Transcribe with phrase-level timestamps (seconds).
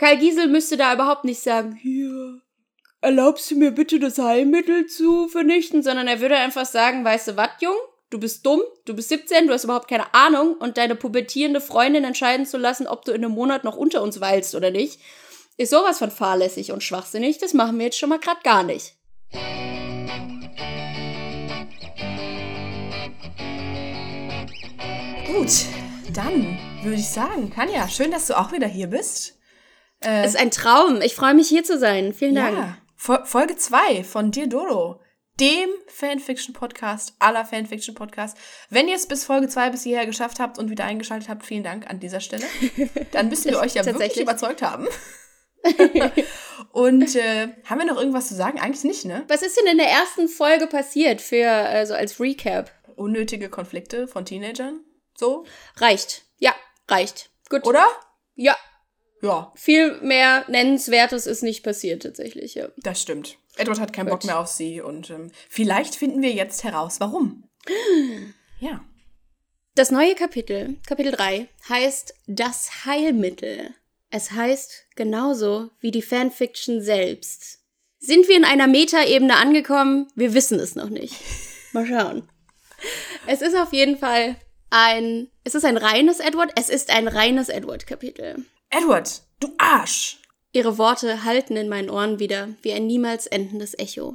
[0.00, 2.40] Karl Giesel müsste da überhaupt nicht sagen, hier,
[3.02, 7.36] erlaubst du mir bitte das Heilmittel zu vernichten, sondern er würde einfach sagen, weißt du
[7.36, 7.76] was, Jung?
[8.08, 12.04] Du bist dumm, du bist 17, du hast überhaupt keine Ahnung und deine pubertierende Freundin
[12.04, 15.00] entscheiden zu lassen, ob du in einem Monat noch unter uns weilst oder nicht,
[15.58, 17.36] ist sowas von fahrlässig und schwachsinnig.
[17.36, 18.94] Das machen wir jetzt schon mal grad gar nicht.
[25.26, 25.66] Gut,
[26.14, 29.36] dann würde ich sagen, Kanja, schön, dass du auch wieder hier bist.
[30.00, 31.00] Äh, es ist ein Traum.
[31.02, 32.12] Ich freue mich hier zu sein.
[32.12, 32.56] Vielen Dank.
[32.56, 32.76] Ja,
[33.24, 35.00] Folge 2 von Dir Dodo,
[35.38, 38.38] dem Fanfiction-Podcast aller Fanfiction-Podcasts.
[38.68, 41.64] Wenn ihr es bis Folge 2 bis hierher geschafft habt und wieder eingeschaltet habt, vielen
[41.64, 42.44] Dank an dieser Stelle.
[43.12, 44.86] Dann müssen wir euch ja wirklich überzeugt haben.
[46.72, 48.58] und äh, haben wir noch irgendwas zu sagen?
[48.58, 49.24] Eigentlich nicht, ne?
[49.28, 52.70] Was ist denn in der ersten Folge passiert für also als Recap?
[52.96, 54.80] Unnötige Konflikte von Teenagern?
[55.14, 55.44] So?
[55.76, 56.24] Reicht.
[56.38, 56.54] Ja,
[56.88, 57.30] reicht.
[57.48, 57.66] Gut.
[57.66, 57.86] Oder?
[58.34, 58.56] Ja.
[59.22, 59.52] Ja.
[59.54, 62.68] Viel mehr Nennenswertes ist nicht passiert tatsächlich, ja.
[62.78, 63.38] Das stimmt.
[63.56, 64.20] Edward hat keinen Gut.
[64.20, 67.44] Bock mehr auf sie und ähm, vielleicht finden wir jetzt heraus, warum.
[68.60, 68.84] ja.
[69.74, 73.74] Das neue Kapitel, Kapitel 3, heißt Das Heilmittel.
[74.10, 77.60] Es heißt genauso wie die Fanfiction selbst.
[77.98, 80.08] Sind wir in einer Metaebene angekommen?
[80.14, 81.14] Wir wissen es noch nicht.
[81.72, 82.28] Mal schauen.
[83.26, 84.36] Es ist auf jeden Fall
[84.70, 85.28] ein.
[85.44, 86.50] Es ist ein reines Edward.
[86.56, 88.44] Es ist ein reines Edward-Kapitel.
[88.72, 90.18] Edward, du Arsch!
[90.52, 94.14] Ihre Worte hallten in meinen Ohren wieder, wie ein niemals endendes Echo.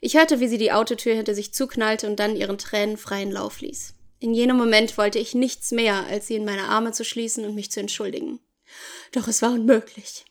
[0.00, 3.60] Ich hörte, wie sie die Autotür hinter sich zuknallte und dann ihren Tränen freien Lauf
[3.62, 3.94] ließ.
[4.20, 7.54] In jenem Moment wollte ich nichts mehr, als sie in meine Arme zu schließen und
[7.54, 8.40] mich zu entschuldigen.
[9.12, 10.26] Doch es war unmöglich.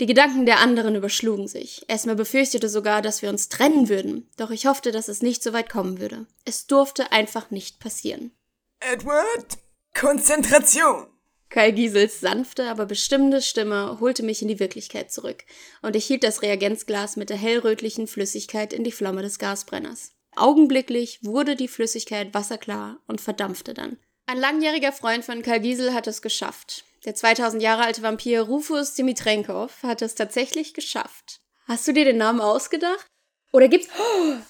[0.00, 1.84] Die Gedanken der anderen überschlugen sich.
[1.88, 4.28] Esme befürchtete sogar, dass wir uns trennen würden.
[4.36, 6.26] Doch ich hoffte, dass es nicht so weit kommen würde.
[6.44, 8.32] Es durfte einfach nicht passieren.
[8.80, 9.58] Edward,
[9.94, 11.13] Konzentration!
[11.50, 15.44] Kai Giesels sanfte, aber bestimmende Stimme holte mich in die Wirklichkeit zurück,
[15.82, 20.12] und ich hielt das Reagenzglas mit der hellrötlichen Flüssigkeit in die Flamme des Gasbrenners.
[20.36, 23.98] Augenblicklich wurde die Flüssigkeit wasserklar und verdampfte dann.
[24.26, 26.84] Ein langjähriger Freund von Karl Giesel hat es geschafft.
[27.04, 31.40] Der 2000 Jahre alte Vampir Rufus Dimitrenkov hat es tatsächlich geschafft.
[31.66, 33.06] Hast du dir den Namen ausgedacht?
[33.52, 33.88] Oder gibt's.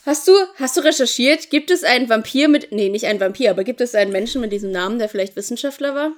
[0.07, 1.51] Hast du, hast du recherchiert?
[1.51, 2.73] Gibt es einen Vampir mit.
[2.73, 5.95] Nee, nicht einen Vampir, aber gibt es einen Menschen mit diesem Namen, der vielleicht Wissenschaftler
[5.95, 6.13] war?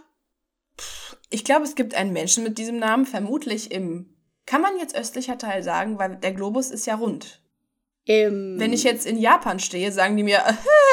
[1.31, 4.13] Ich glaube, es gibt einen Menschen mit diesem Namen, vermutlich im.
[4.47, 7.43] Kann man jetzt östlicher Teil sagen, weil der Globus ist ja rund.
[8.05, 8.59] Im.
[8.59, 10.43] Wenn ich jetzt in Japan stehe, sagen die mir,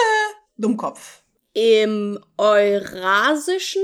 [0.58, 1.22] Dummkopf.
[1.54, 3.84] Im eurasischen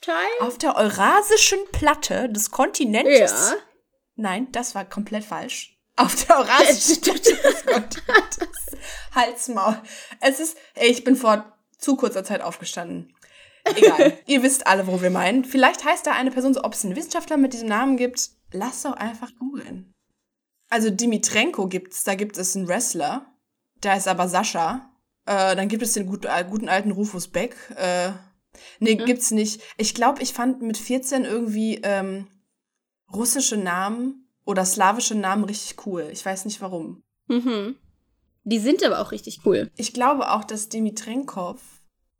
[0.00, 0.14] Teil?
[0.40, 3.50] Auf der eurasischen Platte des Kontinentes.
[3.50, 3.56] Ja.
[4.16, 5.78] Nein, das war komplett falsch.
[5.96, 8.48] Auf der eurasischen Platte des Kontinentes.
[9.14, 9.76] Halsmaul.
[10.20, 13.14] Es ist, ey, ich bin vor zu kurzer Zeit aufgestanden.
[13.64, 14.18] Egal.
[14.26, 15.44] Ihr wisst alle, wo wir meinen.
[15.44, 18.30] Vielleicht heißt da eine Person so, ob es einen Wissenschaftler mit diesem Namen gibt.
[18.52, 19.92] Lasst doch einfach googeln.
[20.68, 23.26] Also Dimitrenko gibt's, da gibt es einen Wrestler.
[23.80, 24.90] Da ist aber Sascha.
[25.26, 27.56] Äh, dann gibt es den gut, äh, guten alten Rufus Beck.
[27.76, 28.12] Äh,
[28.78, 29.04] nee, mhm.
[29.04, 29.60] gibt's nicht.
[29.76, 32.28] Ich glaube, ich fand mit 14 irgendwie ähm,
[33.12, 36.08] russische Namen oder slawische Namen richtig cool.
[36.12, 37.02] Ich weiß nicht warum.
[37.26, 37.76] Mhm.
[38.44, 39.70] Die sind aber auch richtig cool.
[39.76, 41.60] Ich glaube auch, dass Dimitrenkov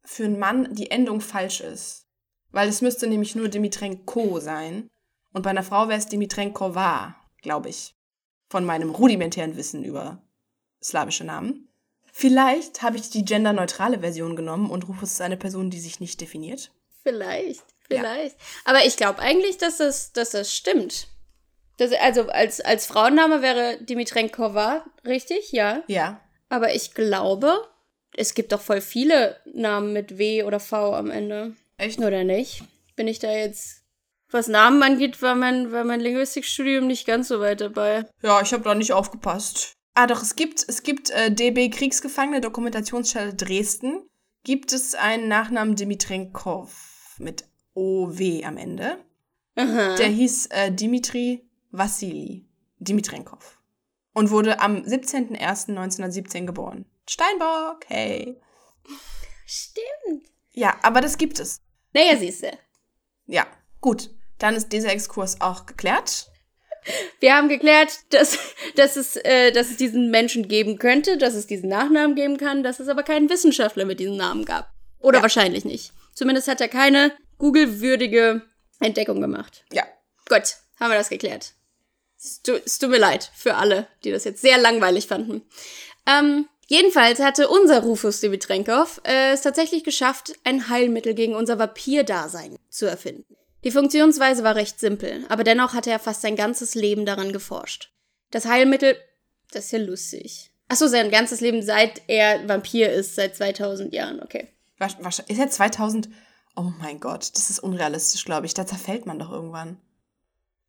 [0.04, 2.06] für einen Mann die Endung falsch ist.
[2.52, 4.88] Weil es müsste nämlich nur Dimitrenko sein.
[5.32, 7.94] Und bei einer Frau wäre es Dimitrenkova, glaube ich.
[8.48, 10.22] Von meinem rudimentären Wissen über
[10.82, 11.68] slawische Namen.
[12.12, 16.20] Vielleicht habe ich die genderneutrale Version genommen und Rufus ist eine Person, die sich nicht
[16.20, 16.72] definiert.
[17.02, 18.38] Vielleicht, vielleicht.
[18.38, 18.46] Ja.
[18.64, 21.06] Aber ich glaube eigentlich, dass das, dass das stimmt.
[21.76, 25.82] Das, also als, als Frauenname wäre Dimitrenkova richtig, ja.
[25.86, 26.20] Ja.
[26.48, 27.68] Aber ich glaube,
[28.16, 31.54] es gibt doch voll viele Namen mit W oder V am Ende.
[31.76, 31.98] Echt?
[31.98, 32.62] Oder nicht?
[32.96, 33.84] Bin ich da jetzt.
[34.30, 38.04] Was Namen angeht, war mein, war mein Linguistikstudium nicht ganz so weit dabei.
[38.22, 39.72] Ja, ich habe da nicht aufgepasst.
[39.94, 44.06] Ah, doch, es gibt, es gibt äh, DB Kriegsgefangene, Dokumentationsstelle Dresden.
[44.44, 47.44] Gibt es einen Nachnamen Dimitrenkov mit
[47.74, 48.98] OW am Ende.
[49.56, 49.96] Aha.
[49.96, 52.48] Der hieß äh, Dimitri Vassili
[52.78, 53.60] Dimitrenkov
[54.14, 56.86] und wurde am 17.01.1917 geboren.
[57.10, 58.40] Steinbock, hey.
[59.44, 60.28] Stimmt.
[60.52, 61.60] Ja, aber das gibt es.
[61.92, 62.56] Naja, siehst du.
[63.26, 63.48] Ja,
[63.80, 64.10] gut.
[64.38, 66.30] Dann ist dieser Exkurs auch geklärt.
[67.18, 68.38] Wir haben geklärt, dass,
[68.76, 72.62] dass, es, äh, dass es diesen Menschen geben könnte, dass es diesen Nachnamen geben kann,
[72.62, 74.70] dass es aber keinen Wissenschaftler mit diesem Namen gab.
[75.00, 75.22] Oder ja.
[75.22, 75.92] wahrscheinlich nicht.
[76.14, 78.42] Zumindest hat er keine Google-würdige
[78.78, 79.64] Entdeckung gemacht.
[79.72, 79.82] Ja.
[80.28, 81.54] Gut, haben wir das geklärt.
[82.16, 85.42] Es, tu, es tut mir leid für alle, die das jetzt sehr langweilig fanden.
[86.06, 92.56] Ähm, jedenfalls hatte unser Rufus Dimitrenkov äh, es tatsächlich geschafft, ein Heilmittel gegen unser Vampir-Dasein
[92.70, 93.36] zu erfinden.
[93.64, 97.92] Die Funktionsweise war recht simpel, aber dennoch hatte er fast sein ganzes Leben daran geforscht.
[98.30, 98.96] Das Heilmittel,
[99.52, 100.50] das ist ja lustig.
[100.68, 104.48] Achso, sein ganzes Leben, seit er Vampir ist, seit 2000 Jahren, okay.
[104.78, 106.08] Ist er 2000?
[106.56, 108.54] Oh mein Gott, das ist unrealistisch, glaube ich.
[108.54, 109.78] Da zerfällt man doch irgendwann.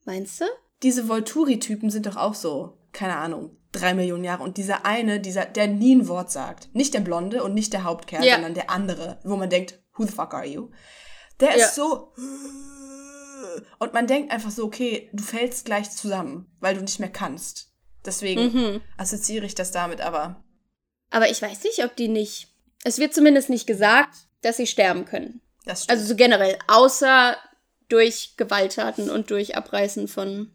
[0.03, 0.45] Meinst du?
[0.83, 4.43] Diese Volturi-Typen sind doch auch so, keine Ahnung, drei Millionen Jahre.
[4.43, 6.73] Und dieser eine, dieser, der nie ein Wort sagt.
[6.73, 8.35] Nicht der Blonde und nicht der Hauptkerl, ja.
[8.35, 10.69] sondern der andere, wo man denkt, who the fuck are you?
[11.39, 11.65] Der ja.
[11.65, 12.13] ist so.
[13.79, 17.73] Und man denkt einfach so, okay, du fällst gleich zusammen, weil du nicht mehr kannst.
[18.05, 18.81] Deswegen mhm.
[18.97, 20.43] assoziiere ich das damit, aber.
[21.09, 22.47] Aber ich weiß nicht, ob die nicht.
[22.83, 25.41] Es wird zumindest nicht gesagt, dass sie sterben können.
[25.65, 25.97] Das stimmt.
[25.97, 27.37] Also so generell, außer
[27.89, 30.51] durch Gewalttaten und durch Abreißen von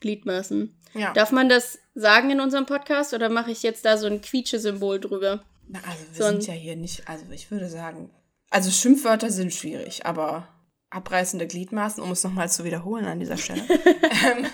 [0.00, 0.78] Gliedmaßen.
[0.96, 1.12] Ja.
[1.12, 5.00] Darf man das sagen in unserem Podcast oder mache ich jetzt da so ein Quietsche-Symbol
[5.00, 5.44] drüber?
[5.68, 8.10] Na, also wir so sind ja hier nicht, also ich würde sagen,
[8.50, 10.48] also Schimpfwörter sind schwierig, aber
[10.90, 13.62] abreißende Gliedmaßen, um es nochmal zu wiederholen an dieser Stelle,
[14.26, 14.46] ähm,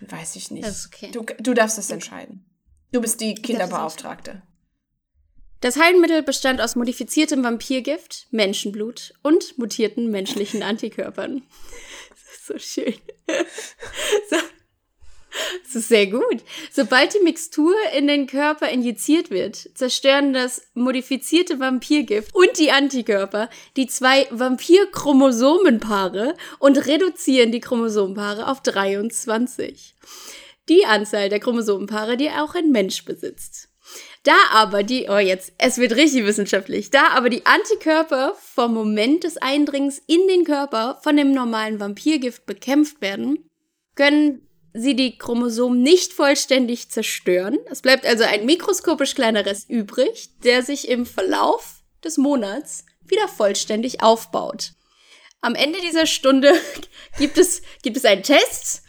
[0.00, 0.68] weiß ich nicht.
[0.86, 1.10] Okay.
[1.10, 2.44] Du, du darfst das entscheiden.
[2.92, 4.42] Du bist die Kinderbeauftragte.
[5.60, 11.42] Das Heilmittel bestand aus modifiziertem Vampirgift, Menschenblut und mutierten menschlichen Antikörpern.
[12.10, 12.94] Das ist so schön.
[14.30, 14.36] So.
[15.64, 16.42] Das ist sehr gut.
[16.72, 23.48] Sobald die Mixtur in den Körper injiziert wird, zerstören das modifizierte Vampirgift und die Antikörper
[23.76, 29.94] die zwei Vampirchromosomenpaare und reduzieren die Chromosomenpaare auf 23.
[30.68, 33.68] Die Anzahl der Chromosomenpaare, die auch ein Mensch besitzt.
[34.24, 39.22] Da aber die, oh jetzt, es wird richtig wissenschaftlich, da aber die Antikörper vom Moment
[39.22, 43.48] des Eindringens in den Körper von dem normalen Vampirgift bekämpft werden,
[43.94, 44.45] können
[44.76, 47.58] sie die Chromosomen nicht vollständig zerstören.
[47.70, 53.28] Es bleibt also ein mikroskopisch kleiner Rest übrig, der sich im Verlauf des Monats wieder
[53.28, 54.72] vollständig aufbaut.
[55.40, 56.52] Am Ende dieser Stunde
[57.18, 58.82] gibt es, gibt es einen Test.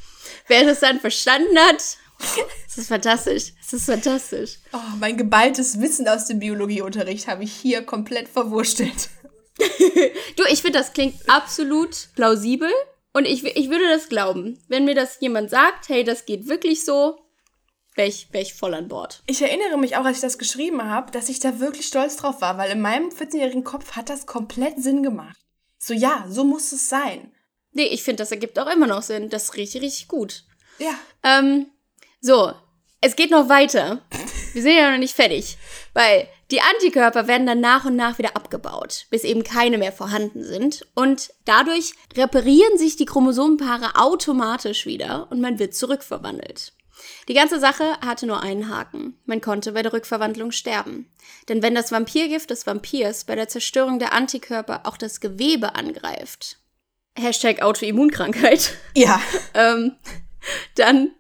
[0.48, 1.98] Wer das dann verstanden hat,
[2.66, 3.54] das ist fantastisch.
[3.62, 4.60] Das ist fantastisch.
[4.74, 9.10] Oh, mein geballtes Wissen aus dem Biologieunterricht habe ich hier komplett verwurstelt.
[10.36, 12.72] du, ich finde, das klingt absolut plausibel.
[13.18, 14.64] Und ich, ich würde das glauben.
[14.68, 17.18] Wenn mir das jemand sagt, hey, das geht wirklich so,
[17.96, 19.24] wäre ich, wär ich voll an Bord.
[19.26, 22.42] Ich erinnere mich auch, als ich das geschrieben habe, dass ich da wirklich stolz drauf
[22.42, 25.36] war, weil in meinem 14-jährigen Kopf hat das komplett Sinn gemacht.
[25.80, 27.32] So, ja, so muss es sein.
[27.72, 29.30] Nee, ich finde, das ergibt auch immer noch Sinn.
[29.30, 30.44] Das ist richtig, richtig gut.
[30.78, 30.94] Ja.
[31.24, 31.72] Ähm,
[32.22, 32.54] so,
[33.02, 34.06] es geht noch weiter.
[34.54, 35.58] Wir sind ja noch nicht fertig.
[35.96, 40.44] Weil die Antikörper werden dann nach und nach wieder abgebaut, bis eben keine mehr vorhanden
[40.44, 40.88] sind.
[40.96, 46.74] Und dadurch reparieren sich die Chromosomenpaare automatisch wieder und man wird zurückverwandelt.
[47.28, 49.20] Die ganze Sache hatte nur einen Haken.
[49.26, 51.12] Man konnte bei der Rückverwandlung sterben.
[51.50, 56.58] Denn wenn das Vampirgift des Vampirs bei der Zerstörung der Antikörper auch das Gewebe angreift,
[57.18, 59.22] Hashtag Autoimmunkrankheit, ja.
[59.54, 59.96] ähm,
[60.76, 61.12] dann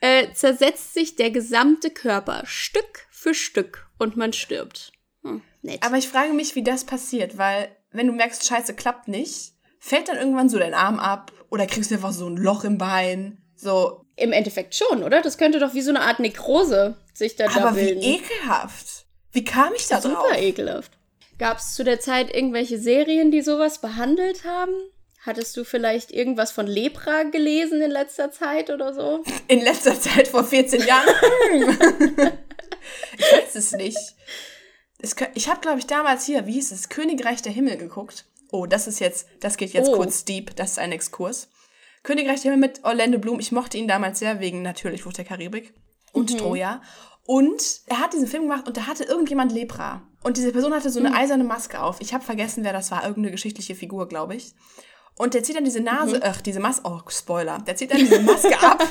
[0.00, 4.92] äh, zersetzt sich der gesamte Körper Stück für Stück und man stirbt.
[5.22, 5.82] Hm, nett.
[5.82, 10.08] Aber ich frage mich, wie das passiert, weil wenn du merkst, Scheiße klappt nicht, fällt
[10.08, 13.38] dann irgendwann so dein Arm ab oder kriegst du einfach so ein Loch im Bein,
[13.54, 14.04] so.
[14.16, 15.22] Im Endeffekt schon, oder?
[15.22, 18.00] Das könnte doch wie so eine Art Nekrose sich da, Aber da bilden.
[18.02, 19.06] wie ekelhaft.
[19.32, 20.24] Wie kam ich da Super drauf?
[20.28, 20.92] Super ekelhaft.
[21.38, 24.72] Gab es zu der Zeit irgendwelche Serien, die sowas behandelt haben?
[25.24, 29.22] Hattest du vielleicht irgendwas von Lepra gelesen in letzter Zeit oder so?
[29.46, 31.08] In letzter Zeit, vor 14 Jahren?
[33.16, 33.98] ich weiß es nicht.
[34.98, 38.24] Es, ich habe, glaube ich, damals hier, wie hieß es, Königreich der Himmel geguckt.
[38.50, 39.96] Oh, das ist jetzt, das geht jetzt oh.
[39.96, 41.48] kurz deep, das ist ein Exkurs.
[42.02, 43.38] Königreich der Himmel mit Orlando Bloom.
[43.38, 45.72] Ich mochte ihn damals sehr wegen natürlich Flucht der Karibik
[46.10, 46.38] und mhm.
[46.38, 46.82] Troja.
[47.26, 50.02] Und er hat diesen Film gemacht und da hatte irgendjemand Lepra.
[50.24, 51.14] Und diese Person hatte so eine mhm.
[51.14, 52.00] eiserne Maske auf.
[52.00, 53.04] Ich habe vergessen, wer das war.
[53.04, 54.54] Irgendeine geschichtliche Figur, glaube ich.
[55.16, 56.22] Und der zieht dann diese Nase, mhm.
[56.24, 58.82] ach, diese Maske, oh, Spoiler, der zieht dann diese Maske ab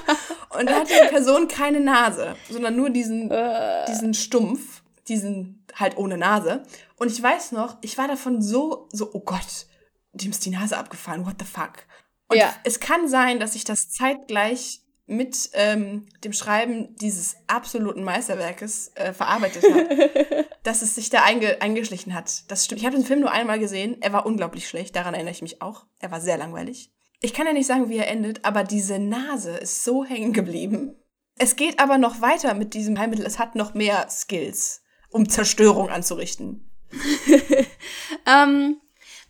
[0.57, 3.85] und da hat die Person keine Nase, sondern nur diesen, äh.
[3.87, 6.63] diesen Stumpf, diesen halt ohne Nase.
[6.97, 9.65] Und ich weiß noch, ich war davon so, so, oh Gott,
[10.13, 11.85] dem ist die Nase abgefallen, what the fuck.
[12.27, 12.53] Und ja.
[12.63, 19.11] es kann sein, dass ich das zeitgleich mit ähm, dem Schreiben dieses absoluten Meisterwerkes äh,
[19.11, 22.49] verarbeitet habe, dass es sich da einge eingeschlichen hat.
[22.49, 22.79] Das stimmt.
[22.79, 23.97] Ich habe den Film nur einmal gesehen.
[24.01, 24.95] Er war unglaublich schlecht.
[24.95, 25.85] Daran erinnere ich mich auch.
[25.99, 26.91] Er war sehr langweilig.
[27.19, 30.95] Ich kann ja nicht sagen, wie er endet, aber diese Nase ist so hängen geblieben.
[31.37, 33.25] Es geht aber noch weiter mit diesem Heilmittel.
[33.25, 36.71] Es hat noch mehr Skills, um Zerstörung anzurichten.
[38.25, 38.77] ähm,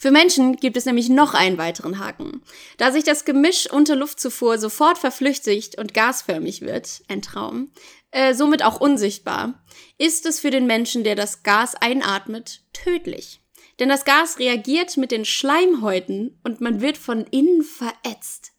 [0.02, 2.42] für Menschen gibt es nämlich noch einen weiteren Haken.
[2.78, 7.72] Da sich das Gemisch unter Luftzufuhr sofort verflüchtigt und gasförmig wird, ein Traum,
[8.10, 9.64] äh, somit auch unsichtbar,
[10.00, 13.42] ist es für den Menschen, der das Gas einatmet, tödlich.
[13.80, 18.54] Denn das Gas reagiert mit den Schleimhäuten und man wird von innen verätzt.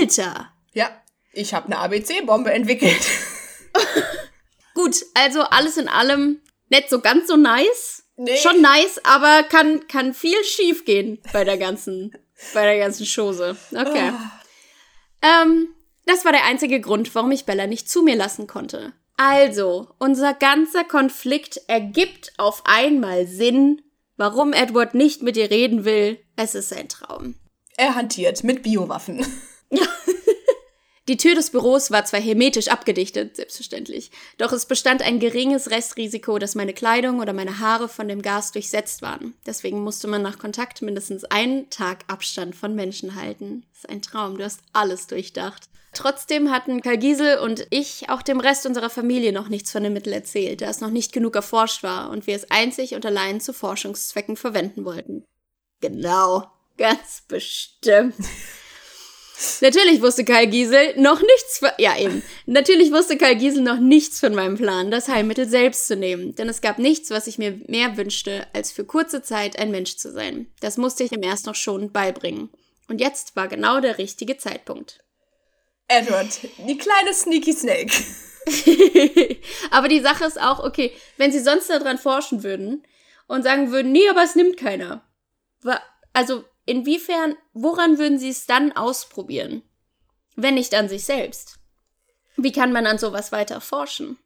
[0.00, 0.52] Alter!
[0.72, 0.90] Ja,
[1.32, 3.06] ich habe eine ABC-Bombe entwickelt.
[4.74, 6.40] Gut, also alles in allem
[6.70, 7.97] nicht so ganz so nice.
[8.18, 8.36] Nee.
[8.36, 12.12] Schon nice, aber kann, kann viel schief gehen bei der ganzen,
[12.54, 13.56] bei der ganzen Chose.
[13.70, 14.12] Okay.
[14.12, 15.26] Oh.
[15.26, 15.68] Ähm,
[16.04, 18.92] das war der einzige Grund, warum ich Bella nicht zu mir lassen konnte.
[19.16, 23.82] Also, unser ganzer Konflikt ergibt auf einmal Sinn,
[24.16, 26.18] warum Edward nicht mit ihr reden will.
[26.34, 27.36] Es ist ein Traum.
[27.76, 29.24] Er hantiert mit Biowaffen.
[29.70, 29.82] Ja.
[31.08, 36.38] Die Tür des Büros war zwar hermetisch abgedichtet, selbstverständlich, doch es bestand ein geringes Restrisiko,
[36.38, 39.32] dass meine Kleidung oder meine Haare von dem Gas durchsetzt waren.
[39.46, 43.64] Deswegen musste man nach Kontakt mindestens einen Tag Abstand von Menschen halten.
[43.70, 45.70] Das ist ein Traum, du hast alles durchdacht.
[45.94, 49.94] Trotzdem hatten Karl Giesel und ich auch dem Rest unserer Familie noch nichts von dem
[49.94, 53.40] Mittel erzählt, da es noch nicht genug erforscht war und wir es einzig und allein
[53.40, 55.24] zu Forschungszwecken verwenden wollten.
[55.80, 56.44] Genau,
[56.76, 58.14] ganz bestimmt.
[59.60, 64.18] Natürlich wusste Karl Giesel noch nichts von, ja eben, natürlich wusste Karl Giesel noch nichts
[64.18, 67.60] von meinem Plan, das Heilmittel selbst zu nehmen, denn es gab nichts, was ich mir
[67.66, 70.48] mehr wünschte, als für kurze Zeit ein Mensch zu sein.
[70.60, 72.50] Das musste ich ihm erst noch schon beibringen.
[72.88, 75.04] Und jetzt war genau der richtige Zeitpunkt.
[75.86, 77.92] Edward, die kleine Sneaky Snake.
[79.70, 82.82] aber die Sache ist auch, okay, wenn sie sonst daran forschen würden
[83.26, 85.02] und sagen würden, nee, aber es nimmt keiner.
[86.12, 89.62] Also, inwiefern, woran würden sie es dann ausprobieren?
[90.36, 91.58] Wenn nicht an sich selbst.
[92.36, 94.18] Wie kann man an sowas weiter forschen?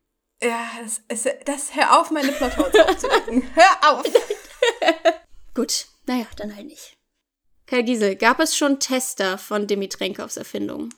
[0.43, 3.49] Ja, das, das, das hör auf, meine Plotholes aufzudecken.
[3.55, 4.05] hör auf!
[5.55, 6.97] Gut, naja, dann halt nicht.
[7.69, 10.91] Herr Giesel, gab es schon Tester von Dimitrenkovs Erfindung?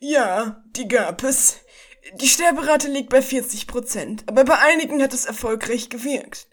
[0.00, 1.60] Ja, die gab es.
[2.14, 6.48] Die Sterberate liegt bei 40 Prozent, aber bei einigen hat es erfolgreich gewirkt.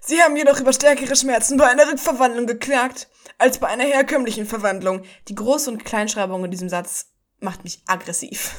[0.00, 5.04] Sie haben jedoch über stärkere Schmerzen bei einer Rückverwandlung geklagt, als bei einer herkömmlichen Verwandlung.
[5.28, 8.54] Die Groß- und Kleinschreibung in diesem Satz macht mich aggressiv.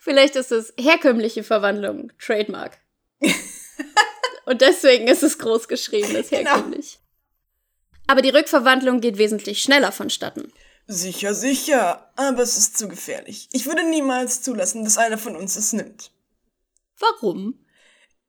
[0.00, 2.78] Vielleicht ist es herkömmliche Verwandlung, Trademark.
[4.46, 6.50] und deswegen ist es groß geschrieben, das genau.
[6.50, 6.92] herkömmlich.
[6.92, 7.04] Genau.
[8.06, 10.52] Aber die Rückverwandlung geht wesentlich schneller vonstatten.
[10.88, 13.48] Sicher, sicher, aber es ist zu gefährlich.
[13.52, 16.10] Ich würde niemals zulassen, dass einer von uns es nimmt.
[16.98, 17.64] Warum?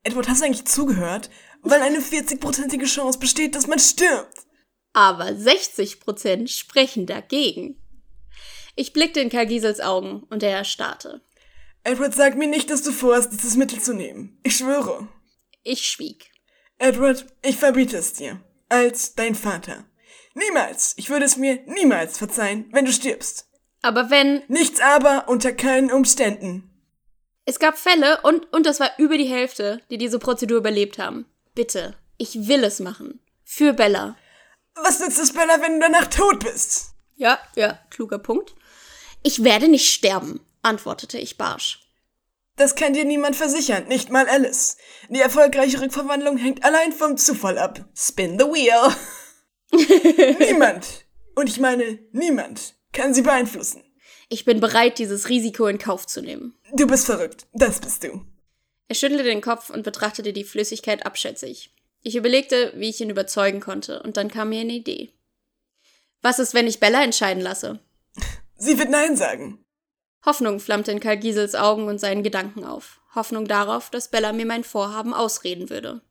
[0.03, 1.31] Edward, hast du eigentlich zugehört?
[1.61, 4.45] Weil eine 40-prozentige Chance besteht, dass man stirbt.
[4.93, 7.81] Aber 60% sprechen dagegen.
[8.75, 11.21] Ich blickte in Karl Giesels Augen und er erstarrte.
[11.83, 14.39] Edward, sag mir nicht, dass du vorhast, dieses Mittel zu nehmen.
[14.43, 15.07] Ich schwöre.
[15.63, 16.31] Ich schwieg.
[16.77, 18.41] Edward, ich verbiete es dir.
[18.69, 19.85] Als dein Vater.
[20.33, 20.93] Niemals.
[20.97, 23.47] Ich würde es mir niemals verzeihen, wenn du stirbst.
[23.81, 24.43] Aber wenn.
[24.47, 26.67] Nichts aber unter keinen Umständen.
[27.45, 31.25] Es gab Fälle, und, und das war über die Hälfte, die diese Prozedur überlebt haben.
[31.53, 31.95] Bitte.
[32.17, 33.19] Ich will es machen.
[33.43, 34.15] Für Bella.
[34.75, 36.91] Was nützt es, Bella, wenn du danach tot bist?
[37.15, 38.55] Ja, ja, kluger Punkt.
[39.23, 41.87] Ich werde nicht sterben, antwortete ich barsch.
[42.55, 44.77] Das kann dir niemand versichern, nicht mal Alice.
[45.09, 47.85] Die erfolgreiche Rückverwandlung hängt allein vom Zufall ab.
[47.95, 48.95] Spin the wheel.
[50.39, 51.05] niemand,
[51.35, 53.83] und ich meine niemand, kann sie beeinflussen.
[54.29, 56.55] Ich bin bereit, dieses Risiko in Kauf zu nehmen.
[56.73, 58.25] Du bist verrückt, das bist du.
[58.91, 61.73] Er schüttelte den Kopf und betrachtete die Flüssigkeit abschätzig.
[62.01, 65.13] Ich überlegte, wie ich ihn überzeugen konnte, und dann kam mir eine Idee.
[66.21, 67.79] Was ist, wenn ich Bella entscheiden lasse?
[68.57, 69.63] Sie wird Nein sagen.
[70.25, 72.99] Hoffnung flammte in Karl Giesels Augen und seinen Gedanken auf.
[73.15, 76.01] Hoffnung darauf, dass Bella mir mein Vorhaben ausreden würde.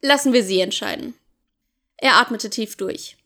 [0.00, 1.14] Lassen wir sie entscheiden.
[1.96, 3.16] Er atmete tief durch.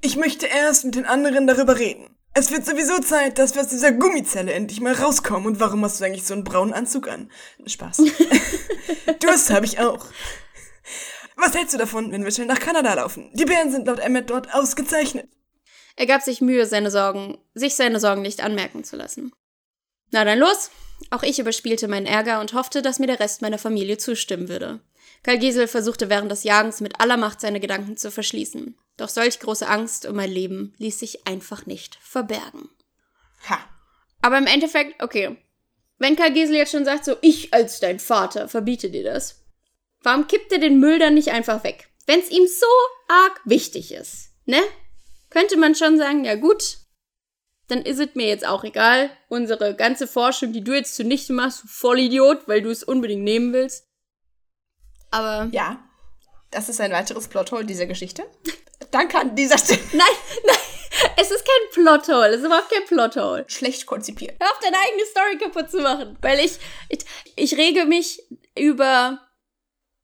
[0.00, 2.16] Ich möchte erst mit den anderen darüber reden.
[2.32, 5.46] Es wird sowieso Zeit, dass wir aus dieser Gummizelle endlich mal rauskommen.
[5.46, 7.30] Und warum hast du eigentlich so einen braunen Anzug an?
[7.66, 8.02] Spaß.
[9.20, 10.06] Durst habe ich auch.
[11.36, 13.30] Was hältst du davon, wenn wir schnell nach Kanada laufen?
[13.34, 15.28] Die Bären sind laut Emmett dort ausgezeichnet.
[15.96, 19.32] Er gab sich Mühe, seine Sorgen, sich seine Sorgen nicht anmerken zu lassen.
[20.10, 20.70] Na dann los!
[21.10, 24.80] Auch ich überspielte meinen Ärger und hoffte, dass mir der Rest meiner Familie zustimmen würde.
[25.22, 28.76] Karl Giesel versuchte während des Jagens mit aller Macht seine Gedanken zu verschließen.
[29.00, 32.68] Doch solch große Angst um mein Leben ließ sich einfach nicht verbergen.
[33.48, 33.58] Ha.
[34.20, 35.38] Aber im Endeffekt, okay.
[35.96, 39.42] Wenn Karl Giesel jetzt schon sagt, so, ich als dein Vater verbiete dir das,
[40.02, 41.88] warum kippt er den Müll dann nicht einfach weg?
[42.04, 42.66] Wenn es ihm so
[43.08, 44.60] arg wichtig ist, ne?
[45.30, 46.76] Könnte man schon sagen, ja gut,
[47.68, 49.10] dann ist es mir jetzt auch egal.
[49.30, 53.54] Unsere ganze Forschung, die du jetzt zunichte machst, du Vollidiot, weil du es unbedingt nehmen
[53.54, 53.88] willst.
[55.10, 55.48] Aber.
[55.52, 55.82] Ja,
[56.50, 58.24] das ist ein weiteres Plothole dieser Geschichte.
[58.90, 59.80] Danke an dieser Stelle.
[59.92, 60.06] Nein,
[60.44, 60.56] nein,
[61.16, 62.28] es ist kein Plothole.
[62.28, 63.44] Es ist überhaupt kein Plothole.
[63.48, 64.34] Schlecht konzipiert.
[64.40, 66.18] Hör auf, deine eigene Story kaputt zu machen.
[66.20, 67.00] Weil ich, ich,
[67.36, 68.22] ich rege mich
[68.58, 69.20] über,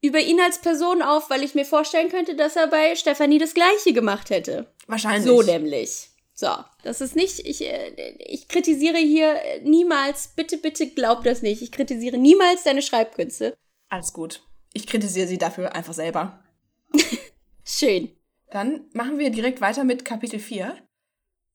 [0.01, 3.55] über ihn als Person auf, weil ich mir vorstellen könnte, dass er bei Stefanie das
[3.55, 4.73] Gleiche gemacht hätte.
[4.87, 5.27] Wahrscheinlich.
[5.27, 6.09] So nämlich.
[6.39, 6.51] So,
[6.83, 11.73] das ist nicht, ich, äh, ich kritisiere hier niemals, bitte, bitte glaub das nicht, ich
[11.73, 13.57] kritisiere niemals deine Schreibkünste.
[13.89, 14.43] Alles gut.
[14.75, 16.45] Ich kritisiere sie dafür einfach selber.
[17.65, 18.15] Schön.
[18.51, 20.77] Dann machen wir direkt weiter mit Kapitel 4.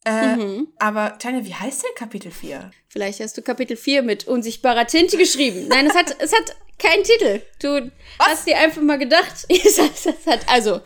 [0.03, 0.67] Äh, mhm.
[0.79, 2.71] Aber, Tanja, wie heißt denn Kapitel 4?
[2.89, 5.67] Vielleicht hast du Kapitel 4 mit unsichtbarer Tinte geschrieben.
[5.67, 7.41] Nein, es hat, es hat keinen Titel.
[7.60, 8.27] Du Was?
[8.27, 9.79] hast dir einfach mal gedacht, es
[10.25, 10.81] hat, also,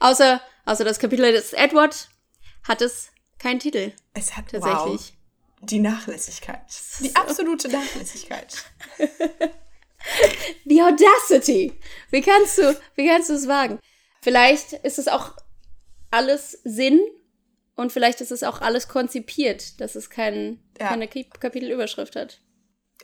[0.00, 2.08] außer, außer das Kapitel des Edward
[2.64, 3.92] hat es keinen Titel.
[4.14, 5.12] Es hat tatsächlich.
[5.12, 5.12] Wow.
[5.62, 6.60] Die Nachlässigkeit.
[7.00, 8.64] Die absolute Nachlässigkeit.
[10.64, 11.72] Die Audacity.
[12.10, 13.80] Wie kannst du, wie kannst du es wagen?
[14.26, 15.36] Vielleicht ist es auch
[16.10, 17.00] alles Sinn
[17.76, 20.88] und vielleicht ist es auch alles konzipiert, dass es kein, ja.
[20.88, 22.40] keine Kapitelüberschrift hat.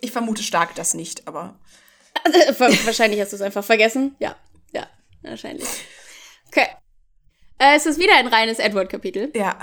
[0.00, 1.60] Ich vermute stark das nicht, aber.
[2.24, 4.16] Also, wahrscheinlich hast du es einfach vergessen.
[4.18, 4.34] Ja,
[4.72, 4.88] ja,
[5.22, 5.68] wahrscheinlich.
[6.48, 6.66] Okay.
[7.58, 9.30] Äh, es ist wieder ein reines Edward-Kapitel.
[9.36, 9.56] Ja,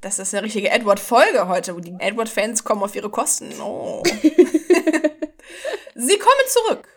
[0.00, 3.52] das ist eine richtige Edward-Folge heute, wo die Edward-Fans kommen auf ihre Kosten.
[3.60, 4.02] Oh.
[5.94, 6.91] Sie kommen zurück.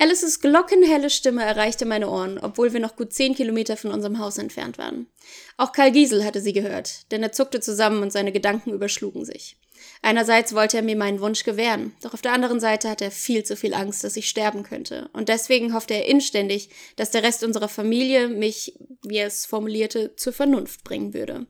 [0.00, 4.38] Alices glockenhelle Stimme erreichte meine Ohren, obwohl wir noch gut zehn Kilometer von unserem Haus
[4.38, 5.08] entfernt waren.
[5.56, 9.56] Auch Karl Giesel hatte sie gehört, denn er zuckte zusammen und seine Gedanken überschlugen sich.
[10.00, 13.42] Einerseits wollte er mir meinen Wunsch gewähren, doch auf der anderen Seite hatte er viel
[13.44, 17.42] zu viel Angst, dass ich sterben könnte, und deswegen hoffte er inständig, dass der Rest
[17.42, 21.46] unserer Familie mich, wie er es formulierte, zur Vernunft bringen würde.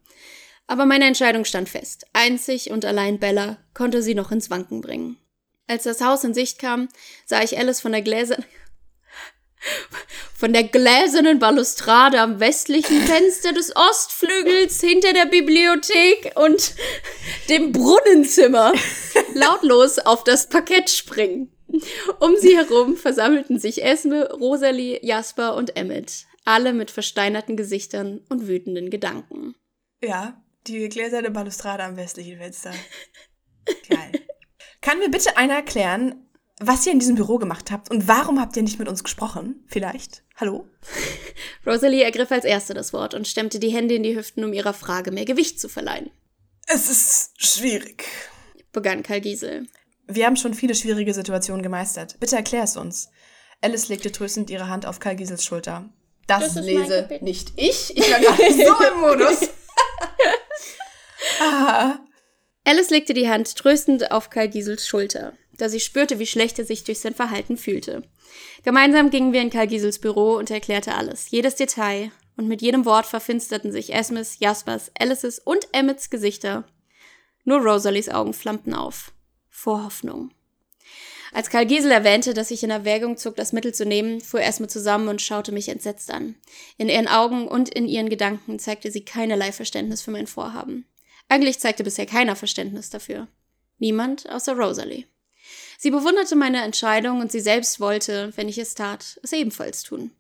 [0.67, 2.07] Aber meine Entscheidung stand fest.
[2.13, 5.19] Einzig und allein Bella konnte sie noch ins Wanken bringen.
[5.69, 6.89] Als das Haus in Sicht kam,
[7.27, 8.39] sah ich Alice von der Gläser
[10.35, 16.75] von der gläsernen Balustrade am westlichen Fenster des Ostflügels hinter der Bibliothek und
[17.49, 18.73] dem Brunnenzimmer
[19.35, 21.53] lautlos auf das Parkett springen.
[22.21, 28.47] Um sie herum versammelten sich Esme, Rosalie, Jasper und Emmet, alle mit versteinerten Gesichtern und
[28.47, 29.55] wütenden Gedanken.
[30.03, 32.73] Ja, die gläserne Balustrade am westlichen Fenster.
[33.89, 34.13] Geil.
[34.81, 36.29] Kann mir bitte einer erklären,
[36.61, 39.65] was ihr in diesem Büro gemacht habt und warum habt ihr nicht mit uns gesprochen?
[39.67, 40.23] Vielleicht?
[40.37, 40.69] Hallo?
[41.67, 44.73] Rosalie ergriff als erste das Wort und stemmte die Hände in die Hüften, um ihrer
[44.73, 46.11] Frage mehr Gewicht zu verleihen.
[46.67, 48.05] Es ist schwierig,
[48.73, 49.67] begann Karl Giesel.
[50.07, 52.19] Wir haben schon viele schwierige Situationen gemeistert.
[52.19, 53.11] Bitte erklär es uns.
[53.61, 55.89] Alice legte tröstend ihre Hand auf Karl Giesels Schulter.
[56.27, 57.97] Das, das lese nicht ich.
[57.97, 59.49] Ich war gerade so im Modus.
[61.41, 61.99] ah.
[62.69, 66.67] Alice legte die Hand tröstend auf Karl Giesels Schulter, da sie spürte, wie schlecht er
[66.67, 68.03] sich durch sein Verhalten fühlte.
[68.63, 72.61] Gemeinsam gingen wir in Karl Giesels Büro und er erklärte alles, jedes Detail, und mit
[72.61, 76.65] jedem Wort verfinsterten sich Esmes, Jaspers, Alices und Emmets Gesichter.
[77.45, 79.15] Nur Rosalies Augen flammten auf.
[79.49, 80.35] Vor Hoffnung.
[81.33, 84.69] Als Karl Giesel erwähnte, dass ich in Erwägung zog, das Mittel zu nehmen, fuhr Esme
[84.69, 86.35] zusammen und schaute mich entsetzt an.
[86.77, 90.85] In ihren Augen und in ihren Gedanken zeigte sie keinerlei Verständnis für mein Vorhaben.
[91.29, 93.29] Eigentlich zeigte bisher keiner Verständnis dafür.
[93.79, 95.05] Niemand außer Rosalie.
[95.79, 100.11] Sie bewunderte meine Entscheidung und sie selbst wollte, wenn ich es tat, es ebenfalls tun.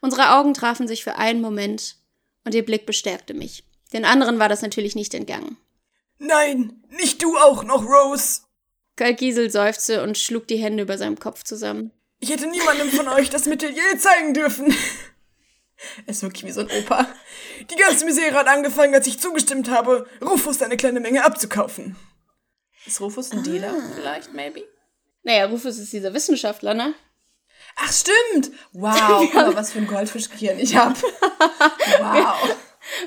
[0.00, 1.96] Unsere Augen trafen sich für einen Moment
[2.44, 3.64] und ihr Blick bestärkte mich.
[3.92, 5.56] Den anderen war das natürlich nicht entgangen.
[6.18, 8.42] Nein, nicht du auch noch, Rose!
[8.96, 11.90] Karl Giesel seufzte und schlug die Hände über seinem Kopf zusammen.
[12.20, 14.74] Ich hätte niemandem von euch das Mittel je zeigen dürfen.
[16.06, 17.06] Er ist wirklich wie so ein Opa.
[17.70, 21.96] Die ganze Misere hat angefangen, als ich zugestimmt habe, Rufus eine kleine Menge abzukaufen.
[22.86, 23.42] Ist Rufus ein ah.
[23.42, 24.64] Dealer vielleicht, maybe?
[25.22, 26.94] Naja, Rufus ist dieser Wissenschaftler, ne?
[27.76, 28.50] Ach, stimmt!
[28.72, 30.96] Wow, guck mal, was für ein Goldfischgehirn ich hab.
[31.98, 32.56] Wow.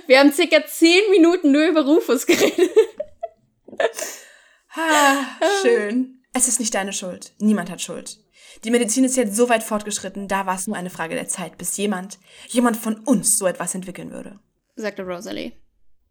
[0.08, 2.71] Wir haben circa zehn Minuten nur über Rufus geredet.
[4.73, 5.25] ah,
[5.62, 6.23] schön.
[6.34, 7.34] Es ist nicht deine Schuld.
[7.38, 8.17] Niemand hat Schuld.
[8.63, 11.58] Die Medizin ist jetzt so weit fortgeschritten, da war es nur eine Frage der Zeit,
[11.58, 14.39] bis jemand, jemand von uns so etwas entwickeln würde.
[14.76, 15.54] Sagte Rosalie.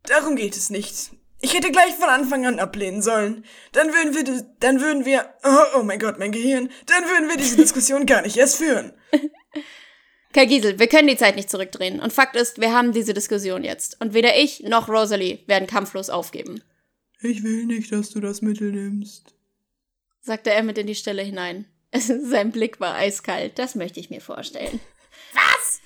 [0.04, 1.10] Darum geht es nicht.
[1.40, 3.44] Ich hätte gleich von Anfang an ablehnen sollen.
[3.72, 7.36] Dann würden wir, dann würden wir, oh, oh mein Gott, mein Gehirn, dann würden wir
[7.36, 8.92] diese Diskussion gar nicht erst führen.
[10.32, 12.00] Kai Giesel, wir können die Zeit nicht zurückdrehen.
[12.00, 14.00] Und Fakt ist, wir haben diese Diskussion jetzt.
[14.00, 16.62] Und weder ich noch Rosalie werden kampflos aufgeben.
[17.20, 19.34] Ich will nicht, dass du das Mittel nimmst,
[20.20, 21.66] sagte er mit in die Stille hinein.
[21.94, 24.80] Sein Blick war eiskalt, das möchte ich mir vorstellen.
[25.32, 25.80] Was?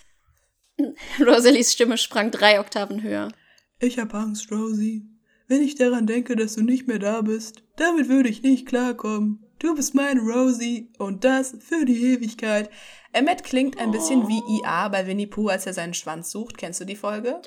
[1.21, 3.33] Rosalies Stimme sprang drei Oktaven höher.
[3.79, 5.07] Ich hab Angst, Rosie.
[5.47, 9.45] Wenn ich daran denke, dass du nicht mehr da bist, damit würde ich nicht klarkommen.
[9.59, 12.71] Du bist meine Rosie und das für die Ewigkeit.
[13.13, 16.57] Emmet klingt ein bisschen wie IA bei Winnie Pooh, als er seinen Schwanz sucht.
[16.57, 17.41] Kennst du die Folge?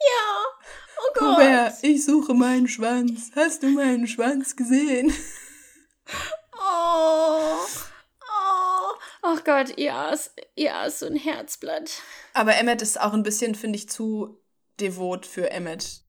[0.00, 0.44] Ja.
[0.98, 1.36] Oh Gott.
[1.36, 3.30] Hubert, ich suche meinen Schwanz.
[3.36, 5.12] Hast du meinen Schwanz gesehen?
[6.56, 7.58] Oh,
[8.20, 11.90] oh, oh Ach Gott, ja, ist, ja, ist so ein Herzblatt.
[12.32, 14.40] Aber Emmet ist auch ein bisschen, finde ich, zu
[14.80, 16.00] devot für Emmet.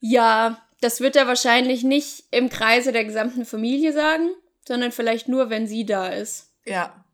[0.00, 4.30] Ja, das wird er wahrscheinlich nicht im Kreise der gesamten Familie sagen,
[4.66, 6.50] sondern vielleicht nur, wenn sie da ist.
[6.64, 7.04] Ja.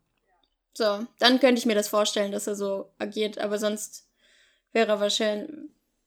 [0.73, 4.07] So, dann könnte ich mir das vorstellen, dass er so agiert, aber sonst
[4.71, 5.49] wäre er wahrscheinlich,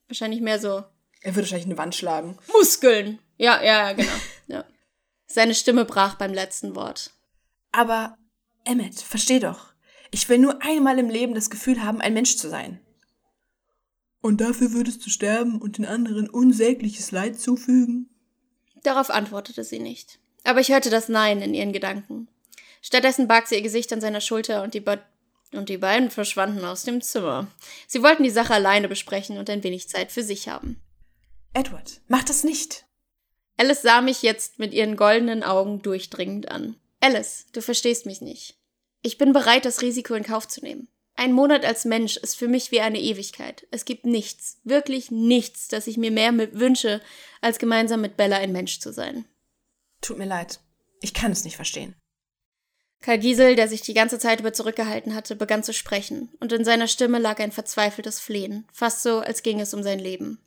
[0.09, 0.83] wahrscheinlich mehr so.
[1.21, 2.39] Er würde wahrscheinlich eine Wand schlagen.
[2.53, 3.19] Muskeln!
[3.37, 4.13] Ja, ja, ja, genau.
[4.47, 4.65] ja.
[5.27, 7.11] Seine Stimme brach beim letzten Wort.
[7.71, 8.17] Aber,
[8.65, 9.73] Emmet, versteh doch.
[10.11, 12.81] Ich will nur einmal im Leben das Gefühl haben, ein Mensch zu sein.
[14.21, 18.09] Und dafür würdest du sterben und den anderen unsägliches Leid zufügen?
[18.83, 20.21] Darauf antwortete sie nicht.
[20.45, 22.29] Aber ich hörte das Nein in ihren Gedanken.
[22.81, 25.01] Stattdessen barg sie ihr Gesicht an seiner Schulter und die, Be
[25.53, 27.49] und die beiden verschwanden aus dem Zimmer.
[27.87, 30.81] Sie wollten die Sache alleine besprechen und ein wenig Zeit für sich haben.
[31.53, 32.85] Edward, mach das nicht.
[33.57, 36.77] Alice sah mich jetzt mit ihren goldenen Augen durchdringend an.
[37.03, 38.57] Alice, du verstehst mich nicht.
[39.03, 40.87] Ich bin bereit, das Risiko in Kauf zu nehmen.
[41.17, 43.67] Ein Monat als Mensch ist für mich wie eine Ewigkeit.
[43.73, 47.03] Es gibt nichts, wirklich nichts, das ich mir mehr wünsche,
[47.41, 49.25] als gemeinsam mit Bella ein Mensch zu sein.
[50.01, 50.61] Tut mir leid.
[51.01, 51.97] Ich kann es nicht verstehen.
[53.01, 56.65] Karl Giesel, der sich die ganze Zeit über zurückgehalten hatte, begann zu sprechen, und in
[56.65, 60.39] seiner Stimme lag ein verzweifeltes Flehen, fast so, als ging es um sein Leben.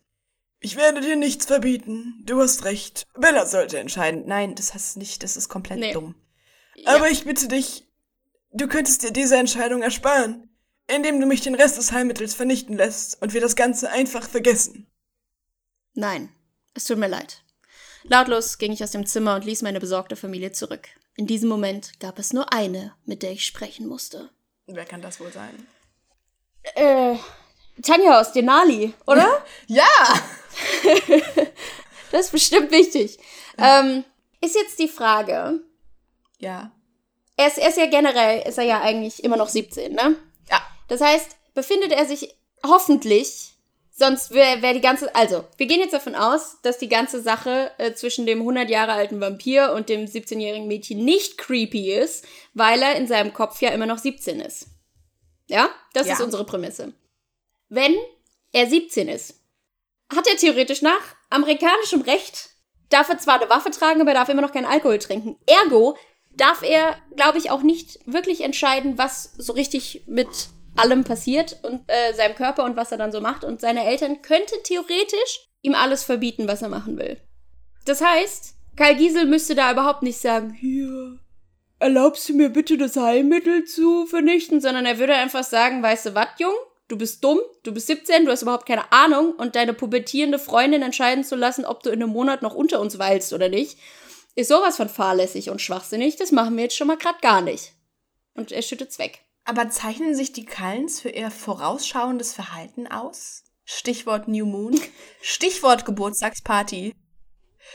[0.61, 2.23] Ich werde dir nichts verbieten.
[2.25, 3.03] Du hast recht.
[3.13, 4.23] Bella sollte entscheiden.
[4.25, 5.91] Nein, das hast nicht, das ist komplett nee.
[5.91, 6.15] dumm.
[6.83, 7.87] Aber ich bitte dich,
[8.51, 10.49] du könntest dir diese Entscheidung ersparen
[10.87, 14.87] indem du mich den Rest des Heilmittels vernichten lässt und wir das Ganze einfach vergessen.
[15.93, 16.29] Nein,
[16.73, 17.43] es tut mir leid.
[18.03, 20.89] Lautlos ging ich aus dem Zimmer und ließ meine besorgte Familie zurück.
[21.15, 24.29] In diesem Moment gab es nur eine, mit der ich sprechen musste.
[24.67, 25.67] Wer kann das wohl sein?
[26.75, 27.15] Äh,
[27.81, 29.43] Tanja aus Denali, oder?
[29.67, 29.83] ja!
[32.11, 33.17] das ist bestimmt wichtig.
[33.57, 34.03] Ähm,
[34.41, 35.61] ist jetzt die Frage.
[36.39, 36.71] Ja.
[37.37, 40.15] Er ist, er ist ja generell, ist er ja eigentlich immer noch 17, ne?
[40.87, 43.53] Das heißt, befindet er sich hoffentlich,
[43.91, 47.71] sonst wäre wär die ganze, also, wir gehen jetzt davon aus, dass die ganze Sache
[47.77, 52.81] äh, zwischen dem 100 Jahre alten Vampir und dem 17-jährigen Mädchen nicht creepy ist, weil
[52.81, 54.67] er in seinem Kopf ja immer noch 17 ist.
[55.47, 56.13] Ja, das ja.
[56.13, 56.93] ist unsere Prämisse.
[57.69, 57.95] Wenn
[58.51, 59.39] er 17 ist,
[60.15, 62.49] hat er theoretisch nach amerikanischem Recht,
[62.89, 65.37] darf er zwar eine Waffe tragen, aber er darf immer noch keinen Alkohol trinken.
[65.45, 65.97] Ergo
[66.37, 70.27] darf er, glaube ich, auch nicht wirklich entscheiden, was so richtig mit
[70.75, 73.43] allem passiert und äh, seinem Körper und was er dann so macht.
[73.43, 77.17] Und seine Eltern könnten theoretisch ihm alles verbieten, was er machen will.
[77.85, 81.19] Das heißt, Karl Giesel müsste da überhaupt nicht sagen, hier,
[81.79, 86.15] erlaubst du mir bitte das Heilmittel zu vernichten, sondern er würde einfach sagen, weißt du
[86.15, 86.53] was, Jung?
[86.87, 90.83] Du bist dumm, du bist 17, du hast überhaupt keine Ahnung und deine pubertierende Freundin
[90.83, 93.79] entscheiden zu lassen, ob du in einem Monat noch unter uns weilst oder nicht,
[94.35, 97.73] ist sowas von fahrlässig und schwachsinnig, das machen wir jetzt schon mal grad gar nicht.
[98.33, 99.21] Und er schüttet's weg.
[99.45, 103.43] Aber zeichnen sich die Kallens für eher vorausschauendes Verhalten aus?
[103.63, 104.79] Stichwort New Moon.
[105.21, 106.93] Stichwort Geburtstagsparty.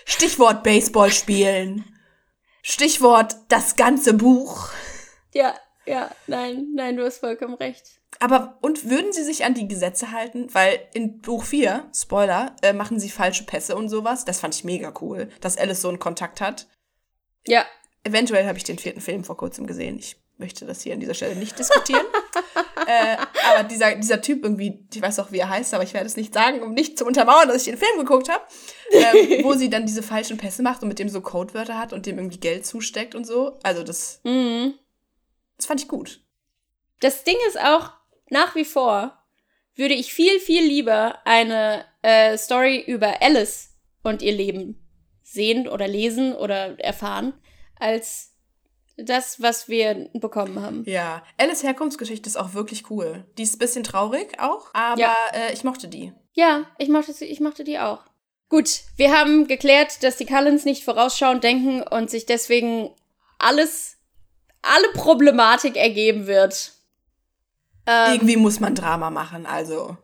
[0.05, 1.85] Stichwort Baseball spielen.
[2.62, 4.68] Stichwort das ganze Buch.
[5.33, 5.55] Ja,
[5.90, 8.00] ja, nein, nein, du hast vollkommen recht.
[8.20, 10.48] Aber und würden sie sich an die Gesetze halten?
[10.53, 14.24] Weil in Buch 4, Spoiler, äh, machen sie falsche Pässe und sowas.
[14.24, 16.68] Das fand ich mega cool, dass Alice so einen Kontakt hat.
[17.46, 17.64] Ja.
[18.05, 19.98] Eventuell habe ich den vierten Film vor kurzem gesehen.
[19.98, 22.07] Ich möchte das hier an dieser Stelle nicht diskutieren.
[22.87, 23.16] äh,
[23.50, 26.16] aber dieser, dieser Typ irgendwie, ich weiß auch, wie er heißt, aber ich werde es
[26.16, 28.42] nicht sagen, um nicht zu untermauern, dass ich den Film geguckt habe,
[28.92, 32.07] ähm, wo sie dann diese falschen Pässe macht und mit dem so Codewörter hat und
[32.07, 33.59] dem irgendwie Geld zusteckt und so.
[33.62, 34.74] Also das, mhm.
[35.61, 36.23] Das fand ich gut.
[37.01, 37.92] Das Ding ist auch,
[38.31, 39.23] nach wie vor
[39.75, 44.87] würde ich viel, viel lieber eine äh, Story über Alice und ihr Leben
[45.23, 47.35] sehen oder lesen oder erfahren,
[47.79, 48.35] als
[48.96, 50.85] das, was wir bekommen haben.
[50.87, 53.27] Ja, Alice Herkunftsgeschichte ist auch wirklich cool.
[53.38, 55.16] Die ist ein bisschen traurig auch, aber ja.
[55.33, 56.12] äh, ich mochte die.
[56.33, 58.01] Ja, ich mochte, sie, ich mochte die auch.
[58.49, 62.90] Gut, wir haben geklärt, dass die Cullens nicht vorausschauend denken und sich deswegen
[63.38, 63.99] alles,
[64.62, 66.73] alle Problematik ergeben wird.
[67.87, 69.96] Ähm, Irgendwie muss man Drama machen, also.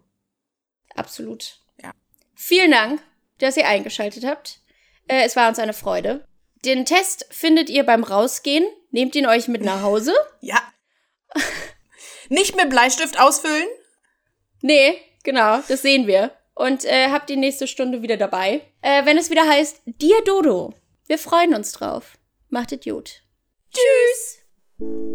[0.94, 1.60] Absolut.
[1.82, 1.92] Ja.
[2.34, 3.00] Vielen Dank,
[3.38, 4.60] dass ihr eingeschaltet habt.
[5.08, 6.26] Äh, es war uns eine Freude.
[6.64, 8.66] Den Test findet ihr beim Rausgehen.
[8.90, 10.14] Nehmt ihn euch mit nach Hause.
[10.40, 10.62] Ja.
[12.28, 13.66] Nicht mit Bleistift ausfüllen?
[14.62, 16.30] Nee, genau, das sehen wir.
[16.54, 18.62] Und äh, habt die nächste Stunde wieder dabei.
[18.80, 20.72] Äh, wenn es wieder heißt, dir Dodo.
[21.06, 22.16] Wir freuen uns drauf.
[22.48, 23.22] Macht es gut.
[23.72, 24.15] Tschüss.
[24.78, 25.05] thank you